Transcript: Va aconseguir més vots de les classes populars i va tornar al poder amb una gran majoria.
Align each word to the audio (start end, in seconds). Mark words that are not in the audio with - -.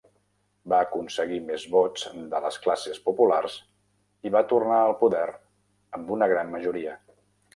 Va 0.71 0.77
aconseguir 0.85 1.35
més 1.49 1.65
vots 1.73 2.05
de 2.31 2.39
les 2.45 2.57
classes 2.63 2.97
populars 3.09 3.59
i 4.29 4.33
va 4.37 4.43
tornar 4.53 4.81
al 4.87 4.97
poder 5.03 5.25
amb 5.99 6.09
una 6.17 6.31
gran 6.33 6.53
majoria. 6.57 6.97